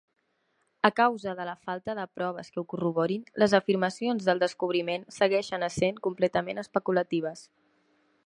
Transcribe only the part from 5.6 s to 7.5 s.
essent completament especulatives.